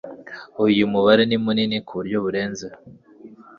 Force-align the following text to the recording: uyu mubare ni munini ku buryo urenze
uyu 0.65 0.83
mubare 0.91 1.23
ni 1.27 1.37
munini 1.43 1.77
ku 1.85 1.91
buryo 1.97 2.17
urenze 2.27 2.67